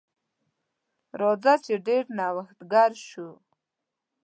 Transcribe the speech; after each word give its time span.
راځه 1.19 1.53
چې 1.65 1.73
ډیر 1.87 2.03
نوښتګر 2.17 2.91
شو. 3.07 3.29